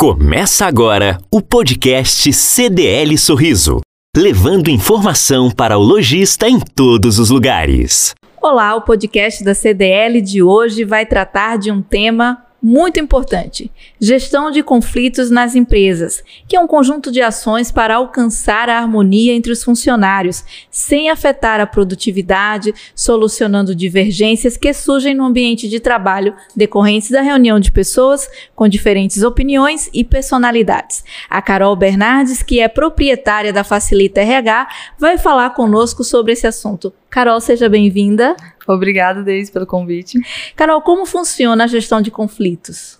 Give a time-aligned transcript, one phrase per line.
[0.00, 3.82] Começa agora o podcast CDL Sorriso,
[4.16, 8.14] levando informação para o lojista em todos os lugares.
[8.40, 13.70] Olá, o podcast da CDL de hoje vai tratar de um tema muito importante:
[14.00, 19.34] gestão de conflitos nas empresas, que é um conjunto de ações para alcançar a harmonia
[19.34, 26.34] entre os funcionários, sem afetar a produtividade, solucionando divergências que surgem no ambiente de trabalho
[26.54, 31.04] decorrentes da reunião de pessoas com diferentes opiniões e personalidades.
[31.28, 34.68] A Carol Bernardes, que é proprietária da Facilita RH,
[34.98, 36.92] vai falar conosco sobre esse assunto.
[37.08, 38.36] Carol, seja bem-vinda.
[38.72, 40.18] Obrigada, Deise, pelo convite.
[40.54, 42.98] Carol, como funciona a gestão de conflitos?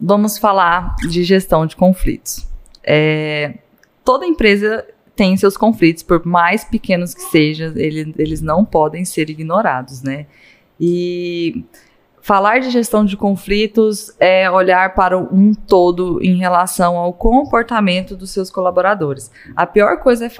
[0.00, 2.46] Vamos falar de gestão de conflitos.
[2.82, 3.58] É,
[4.04, 9.30] toda empresa tem seus conflitos, por mais pequenos que sejam, ele, eles não podem ser
[9.30, 10.26] ignorados, né?
[10.78, 11.64] E
[12.20, 18.30] falar de gestão de conflitos é olhar para um todo em relação ao comportamento dos
[18.30, 19.30] seus colaboradores.
[19.54, 20.30] A pior coisa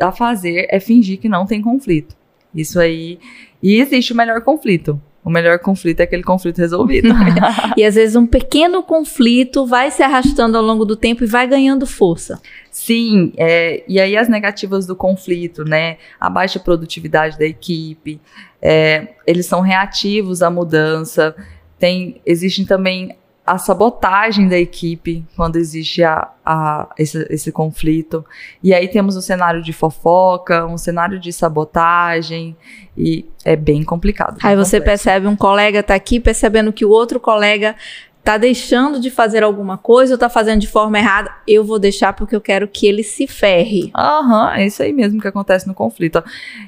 [0.00, 2.16] a fazer é fingir que não tem conflito.
[2.54, 3.18] Isso aí.
[3.62, 5.00] E existe o melhor conflito.
[5.24, 7.08] O melhor conflito é aquele conflito resolvido.
[7.78, 11.46] e às vezes um pequeno conflito vai se arrastando ao longo do tempo e vai
[11.46, 12.38] ganhando força.
[12.70, 15.96] Sim, é, e aí as negativas do conflito, né?
[16.20, 18.20] A baixa produtividade da equipe,
[18.60, 21.34] é, eles são reativos à mudança.
[21.78, 23.16] Tem, existem também
[23.46, 28.24] a sabotagem da equipe quando existe a, a, esse, esse, conflito.
[28.62, 32.56] E aí temos um cenário de fofoca, um cenário de sabotagem,
[32.96, 34.38] e é bem complicado.
[34.42, 34.84] Aí você complexo.
[34.84, 37.76] percebe um colega tá aqui percebendo que o outro colega
[38.22, 42.14] tá deixando de fazer alguma coisa ou tá fazendo de forma errada, eu vou deixar
[42.14, 43.90] porque eu quero que ele se ferre.
[43.94, 46.24] Aham, é isso aí mesmo que acontece no conflito.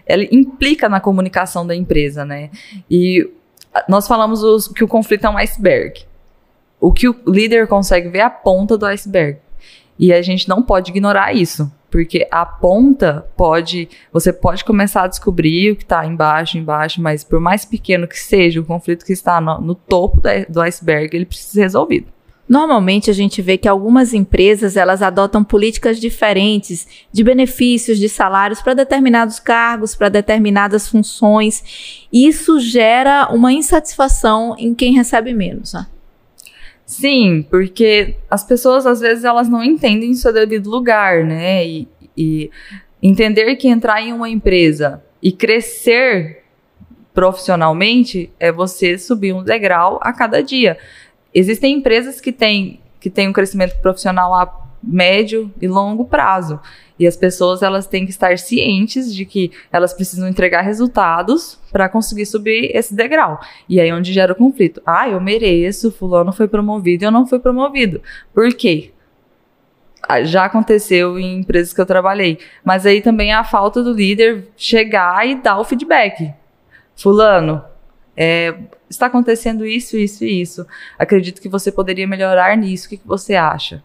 [0.06, 2.50] Ele implica na comunicação da empresa, né?
[2.90, 3.26] E
[3.88, 6.04] nós falamos os, que o conflito é um iceberg
[6.80, 9.38] o que o líder consegue ver é a ponta do iceberg.
[9.98, 15.06] E a gente não pode ignorar isso, porque a ponta pode, você pode começar a
[15.06, 19.12] descobrir o que está embaixo, embaixo, mas por mais pequeno que seja o conflito que
[19.12, 22.16] está no, no topo do iceberg, ele precisa ser resolvido.
[22.48, 28.62] Normalmente a gente vê que algumas empresas elas adotam políticas diferentes de benefícios, de salários
[28.62, 32.06] para determinados cargos, para determinadas funções.
[32.12, 35.72] Isso gera uma insatisfação em quem recebe menos.
[35.72, 35.86] Né?
[36.86, 41.66] Sim, porque as pessoas às vezes elas não entendem seu devido lugar, né?
[41.66, 42.50] E, e
[43.02, 46.44] entender que entrar em uma empresa e crescer
[47.12, 50.78] profissionalmente é você subir um degrau a cada dia.
[51.34, 56.60] Existem empresas que têm que têm um crescimento profissional a médio e longo prazo.
[56.98, 61.88] E as pessoas elas têm que estar cientes de que elas precisam entregar resultados para
[61.88, 63.38] conseguir subir esse degrau.
[63.68, 64.80] E aí é onde gera o conflito.
[64.86, 68.00] Ah, eu mereço, fulano foi promovido e eu não fui promovido.
[68.32, 68.92] Por quê?
[70.08, 72.38] Ah, já aconteceu em empresas que eu trabalhei.
[72.64, 76.32] Mas aí também é a falta do líder chegar e dar o feedback.
[76.94, 77.62] Fulano,
[78.16, 78.54] é,
[78.88, 80.66] está acontecendo isso, isso e isso.
[80.98, 82.86] Acredito que você poderia melhorar nisso.
[82.86, 83.82] O que, que você acha?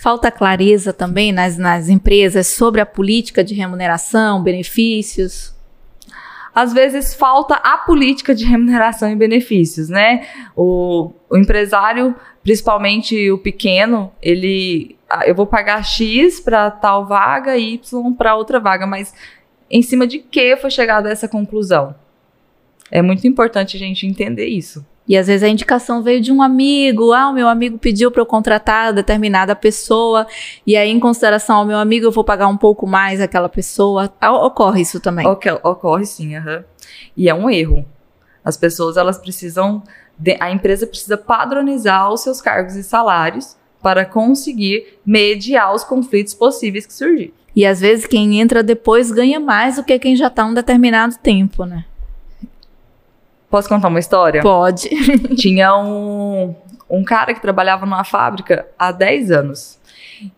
[0.00, 5.54] Falta clareza também nas, nas empresas sobre a política de remuneração, benefícios?
[6.54, 10.24] às vezes falta a política de remuneração e benefícios, né?
[10.54, 17.56] O, o, empresário, principalmente o pequeno, ele, ah, eu vou pagar X para tal vaga
[17.56, 19.12] e Y para outra vaga, mas
[19.68, 21.94] em cima de que foi chegado a essa conclusão?
[22.88, 24.86] É muito importante a gente entender isso.
[25.06, 28.22] E às vezes a indicação veio de um amigo, ah, o meu amigo pediu para
[28.22, 30.26] eu contratar determinada pessoa,
[30.66, 34.10] e aí, em consideração ao meu amigo, eu vou pagar um pouco mais aquela pessoa.
[34.22, 35.26] Ocorre isso também?
[35.26, 36.62] Ocorre, ocorre sim, uhum.
[37.16, 37.84] e é um erro.
[38.42, 39.82] As pessoas, elas precisam,
[40.40, 46.86] a empresa precisa padronizar os seus cargos e salários para conseguir mediar os conflitos possíveis
[46.86, 47.32] que surgirem.
[47.54, 51.16] E às vezes quem entra depois ganha mais do que quem já está um determinado
[51.22, 51.84] tempo, né?
[53.54, 54.42] Posso contar uma história?
[54.42, 54.88] Pode.
[55.36, 56.56] Tinha um,
[56.90, 59.78] um cara que trabalhava numa fábrica há 10 anos.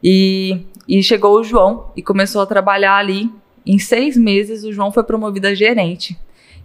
[0.04, 3.32] E, e chegou o João e começou a trabalhar ali.
[3.64, 6.14] Em seis meses, o João foi promovido a gerente.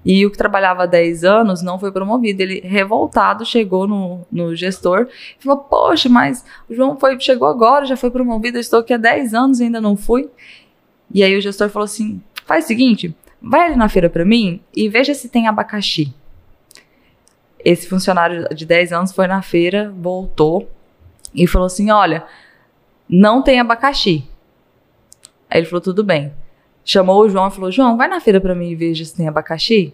[0.04, 2.42] E o que trabalhava há 10 anos não foi promovido.
[2.42, 5.08] Ele, revoltado, chegou no, no gestor
[5.40, 8.94] e falou: Poxa, mas o João foi, chegou agora, já foi promovido, eu estou aqui
[8.94, 10.30] há 10 anos e ainda não fui.
[11.14, 14.60] E aí o gestor falou assim: Faz o seguinte, vai ali na feira para mim
[14.76, 16.14] e veja se tem abacaxi.
[17.64, 20.70] Esse funcionário de 10 anos foi na feira, voltou
[21.34, 22.24] e falou assim: Olha,
[23.10, 24.24] não tem abacaxi.
[25.50, 26.34] Aí ele falou: Tudo bem.
[26.84, 29.28] Chamou o João e falou: João, vai na feira para mim e veja se tem
[29.28, 29.94] abacaxi.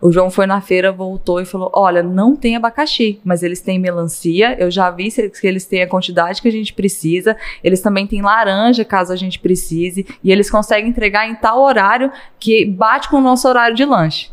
[0.00, 3.78] O João foi na feira, voltou e falou: Olha, não tem abacaxi, mas eles têm
[3.78, 4.56] melancia.
[4.58, 7.36] Eu já vi que eles têm a quantidade que a gente precisa.
[7.62, 10.04] Eles também têm laranja, caso a gente precise.
[10.22, 12.10] E eles conseguem entregar em tal horário
[12.40, 14.30] que bate com o nosso horário de lanche.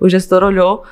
[0.00, 0.84] O gestor olhou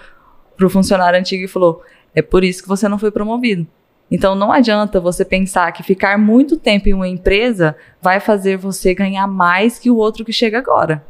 [0.58, 1.82] para o funcionário antigo e falou:
[2.14, 3.66] É por isso que você não foi promovido.
[4.10, 8.93] Então não adianta você pensar que ficar muito tempo em uma empresa vai fazer você
[8.93, 11.02] ganhar mais que o outro que chega agora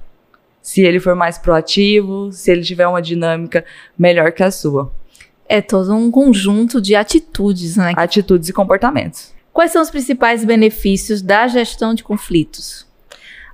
[0.68, 3.64] se ele for mais proativo, se ele tiver uma dinâmica
[3.98, 4.92] melhor que a sua.
[5.48, 7.94] É todo um conjunto de atitudes, né?
[7.96, 9.32] Atitudes e comportamentos.
[9.50, 12.86] Quais são os principais benefícios da gestão de conflitos?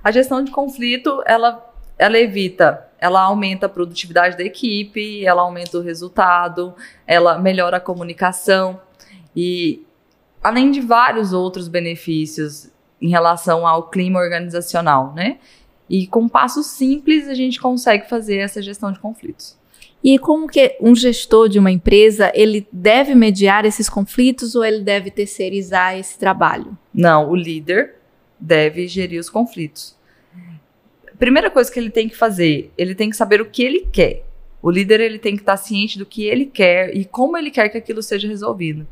[0.03, 1.65] A gestão de conflito, ela,
[1.97, 6.73] ela evita, ela aumenta a produtividade da equipe, ela aumenta o resultado,
[7.05, 8.79] ela melhora a comunicação
[9.35, 9.85] e
[10.43, 12.69] além de vários outros benefícios
[13.01, 15.37] em relação ao clima organizacional, né?
[15.89, 19.57] E com passos simples a gente consegue fazer essa gestão de conflitos.
[20.03, 24.81] E como que um gestor de uma empresa, ele deve mediar esses conflitos ou ele
[24.81, 26.77] deve terceirizar esse trabalho?
[26.93, 27.95] Não, o líder
[28.39, 29.94] deve gerir os conflitos.
[31.17, 34.25] Primeira coisa que ele tem que fazer, ele tem que saber o que ele quer.
[34.61, 37.69] O líder ele tem que estar ciente do que ele quer e como ele quer
[37.69, 38.87] que aquilo seja resolvido.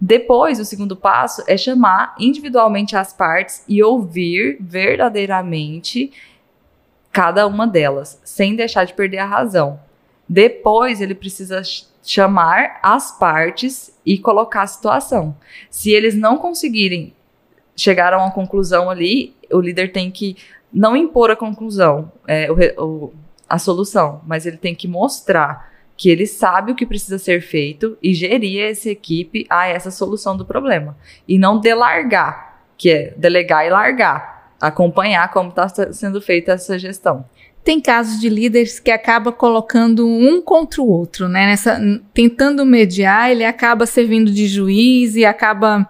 [0.00, 6.12] Depois, o segundo passo é chamar individualmente as partes e ouvir verdadeiramente
[7.10, 9.80] cada uma delas, sem deixar de perder a razão.
[10.28, 11.62] Depois, ele precisa
[12.02, 15.34] chamar as partes e colocar a situação.
[15.70, 17.14] Se eles não conseguirem
[17.76, 20.36] chegar a uma conclusão ali, o líder tem que
[20.74, 23.12] não impor a conclusão, é, o, o,
[23.48, 27.96] a solução, mas ele tem que mostrar que ele sabe o que precisa ser feito
[28.02, 30.96] e gerir essa equipe a essa solução do problema.
[31.28, 37.24] E não delargar, que é delegar e largar acompanhar como está sendo feita essa gestão.
[37.62, 41.46] Tem casos de líderes que acaba colocando um contra o outro, né?
[41.46, 41.80] Nessa,
[42.12, 45.88] tentando mediar, ele acaba servindo de juiz e acaba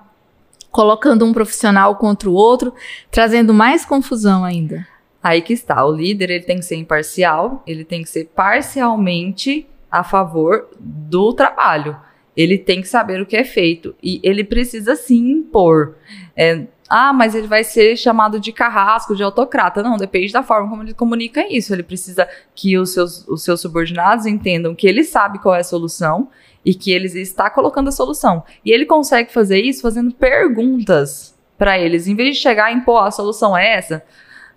[0.75, 2.75] colocando um profissional contra o outro,
[3.09, 4.85] trazendo mais confusão ainda.
[5.23, 9.69] Aí que está, o líder ele tem que ser imparcial, ele tem que ser parcialmente
[9.89, 11.97] a favor do trabalho.
[12.37, 15.95] Ele tem que saber o que é feito e ele precisa sim impor.
[16.37, 19.81] É, ah, mas ele vai ser chamado de carrasco, de autocrata.
[19.81, 21.73] Não, depende da forma como ele comunica isso.
[21.73, 25.65] Ele precisa que os seus, os seus subordinados entendam que ele sabe qual é a
[25.65, 26.29] solução
[26.65, 28.43] e que ele está colocando a solução.
[28.65, 32.07] E ele consegue fazer isso fazendo perguntas para eles.
[32.07, 34.05] Em vez de chegar e impor a solução é essa,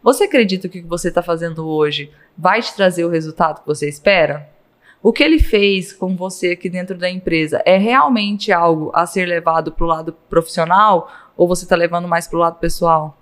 [0.02, 3.68] você acredita que o que você está fazendo hoje vai te trazer o resultado que
[3.68, 4.50] você espera?
[5.02, 9.26] O que ele fez com você aqui dentro da empresa é realmente algo a ser
[9.26, 13.18] levado para o lado profissional ou você está levando mais para o lado pessoal?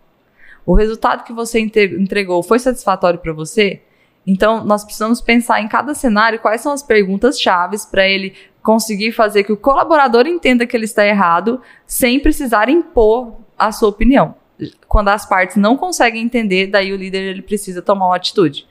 [0.66, 3.82] O resultado que você entregou foi satisfatório para você?
[4.26, 8.34] Então, nós precisamos pensar em cada cenário quais são as perguntas chaves para ele
[8.66, 13.90] conseguir fazer que o colaborador entenda que ele está errado sem precisar impor a sua
[13.90, 14.34] opinião.
[14.88, 18.66] Quando as partes não conseguem entender, daí o líder ele precisa tomar uma atitude.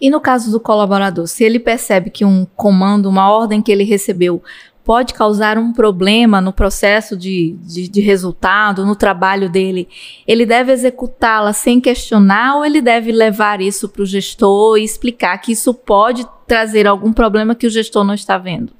[0.00, 3.82] E no caso do colaborador, se ele percebe que um comando, uma ordem que ele
[3.82, 4.40] recebeu
[4.84, 9.88] pode causar um problema no processo de, de, de resultado, no trabalho dele,
[10.28, 15.38] ele deve executá-la sem questionar ou ele deve levar isso para o gestor e explicar
[15.38, 18.72] que isso pode trazer algum problema que o gestor não está vendo?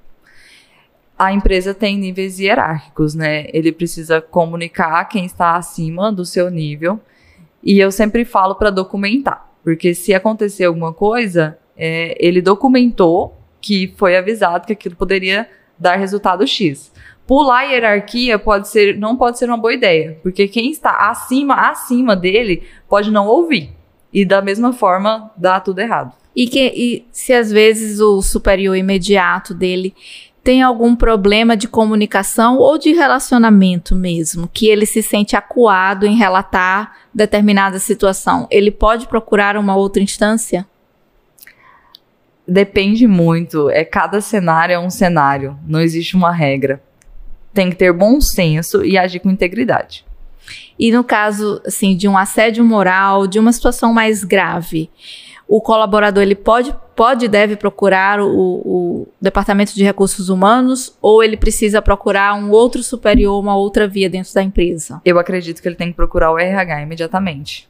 [1.19, 3.47] A empresa tem níveis hierárquicos, né?
[3.53, 7.01] Ele precisa comunicar quem está acima do seu nível.
[7.63, 13.95] E eu sempre falo para documentar, porque se acontecer alguma coisa, é, ele documentou que
[13.97, 16.93] foi avisado que aquilo poderia dar resultado X.
[17.27, 21.71] Pular a hierarquia pode ser, não pode ser uma boa ideia, porque quem está acima,
[21.71, 23.71] acima dele, pode não ouvir.
[24.13, 26.13] E da mesma forma, dá tudo errado.
[26.37, 29.95] E, que, e se às vezes o superior imediato dele
[30.45, 36.15] tem algum problema de comunicação ou de relacionamento mesmo, que ele se sente acuado em
[36.15, 40.67] relatar determinada situação, ele pode procurar uma outra instância?
[42.47, 43.71] Depende muito.
[43.71, 45.59] É cada cenário é um cenário.
[45.67, 46.83] Não existe uma regra.
[47.55, 50.05] Tem que ter bom senso e agir com integridade.
[50.79, 54.91] E no caso, assim, de um assédio moral, de uma situação mais grave,
[55.49, 61.23] o colaborador ele pode pode e deve procurar o, o, departamento de recursos humanos ou
[61.23, 65.01] ele precisa procurar um outro superior, uma outra via dentro da empresa?
[65.05, 67.69] Eu acredito que ele tem que procurar o RH imediatamente.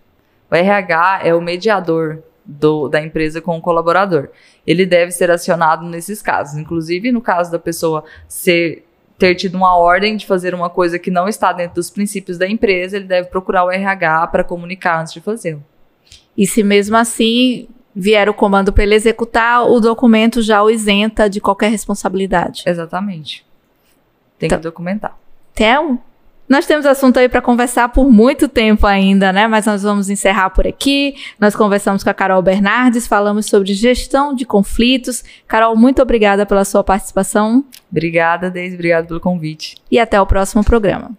[0.51, 4.29] O RH é o mediador do, da empresa com o colaborador.
[4.67, 6.59] Ele deve ser acionado nesses casos.
[6.59, 8.85] Inclusive, no caso da pessoa ser
[9.19, 12.49] ter tido uma ordem de fazer uma coisa que não está dentro dos princípios da
[12.49, 15.63] empresa, ele deve procurar o RH para comunicar antes de fazê-lo.
[16.37, 21.29] E se mesmo assim vier o comando para ele executar, o documento já o isenta
[21.31, 22.63] de qualquer responsabilidade.
[22.67, 23.45] Exatamente.
[24.39, 24.57] Tem Tá.
[24.57, 25.17] que documentar.
[25.55, 25.99] Theo,
[26.49, 29.47] nós temos assunto aí para conversar por muito tempo ainda, né?
[29.47, 31.15] Mas nós vamos encerrar por aqui.
[31.41, 35.25] Nós conversamos com a Carol Bernardes, falamos sobre gestão de conflitos.
[35.47, 38.75] Carol, muito obrigada pela sua participação Obrigada, Deise.
[38.75, 39.77] Obrigada pelo convite.
[39.91, 41.13] e até o próximo programa.